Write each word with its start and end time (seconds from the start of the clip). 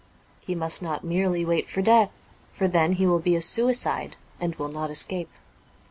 He 0.39 0.55
must 0.55 0.81
not 0.81 1.03
merely 1.03 1.45
wait 1.45 1.69
for 1.69 1.83
death, 1.83 2.11
for 2.51 2.67
then 2.67 2.93
he 2.93 3.05
will 3.05 3.19
be 3.19 3.35
a 3.35 3.39
suicide, 3.41 4.15
and 4.39 4.55
will 4.55 4.67
not 4.69 4.89
escape. 4.89 5.29